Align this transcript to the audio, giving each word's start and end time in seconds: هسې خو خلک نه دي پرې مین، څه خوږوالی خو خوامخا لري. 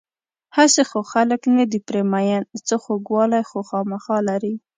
هسې 0.57 0.81
خو 0.89 0.99
خلک 1.11 1.41
نه 1.57 1.63
دي 1.71 1.79
پرې 1.87 2.01
مین، 2.11 2.43
څه 2.67 2.75
خوږوالی 2.83 3.41
خو 3.49 3.57
خوامخا 3.67 4.17
لري. 4.29 4.53